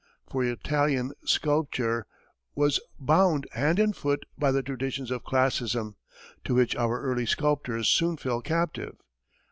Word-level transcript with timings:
For 0.31 0.43
Italian 0.43 1.11
sculpture 1.25 2.07
was 2.55 2.79
bound 2.97 3.45
hand 3.51 3.77
and 3.77 3.95
foot 3.95 4.25
by 4.35 4.51
the 4.51 4.63
traditions 4.63 5.11
of 5.11 5.23
classicism, 5.23 5.95
to 6.43 6.55
which 6.55 6.75
our 6.75 6.99
early 6.99 7.27
sculptors 7.27 7.87
soon 7.87 8.17
fell 8.17 8.41
captive. 8.41 8.95